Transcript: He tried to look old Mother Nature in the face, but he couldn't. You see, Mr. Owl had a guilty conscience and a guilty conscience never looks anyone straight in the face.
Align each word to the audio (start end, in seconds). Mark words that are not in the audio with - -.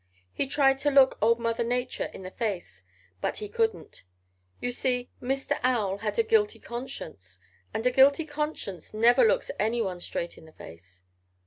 He 0.33 0.47
tried 0.47 0.79
to 0.79 0.89
look 0.89 1.19
old 1.21 1.37
Mother 1.39 1.63
Nature 1.63 2.05
in 2.11 2.23
the 2.23 2.31
face, 2.31 2.81
but 3.21 3.37
he 3.37 3.47
couldn't. 3.47 4.01
You 4.59 4.71
see, 4.71 5.11
Mr. 5.21 5.59
Owl 5.61 5.99
had 5.99 6.17
a 6.17 6.23
guilty 6.23 6.57
conscience 6.57 7.37
and 7.71 7.85
a 7.85 7.91
guilty 7.91 8.25
conscience 8.25 8.95
never 8.95 9.23
looks 9.23 9.51
anyone 9.59 9.99
straight 9.99 10.39
in 10.39 10.45
the 10.45 10.53
face. 10.53 11.03